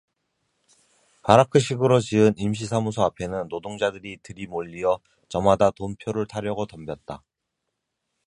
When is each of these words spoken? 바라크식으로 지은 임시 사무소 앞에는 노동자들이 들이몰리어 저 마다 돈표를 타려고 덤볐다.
바라크식으로 1.21 1.99
지은 1.99 2.33
임시 2.37 2.65
사무소 2.65 3.03
앞에는 3.03 3.49
노동자들이 3.49 4.17
들이몰리어 4.23 4.99
저 5.29 5.41
마다 5.41 5.69
돈표를 5.69 6.25
타려고 6.25 6.65
덤볐다. 6.65 7.21